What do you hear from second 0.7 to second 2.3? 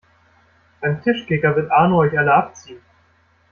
Beim Tischkicker wird Arno euch